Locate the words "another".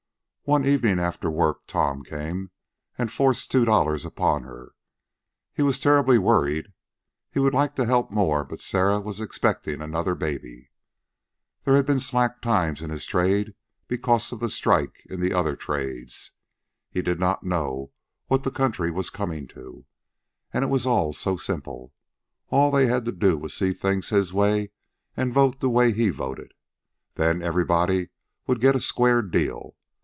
9.81-10.13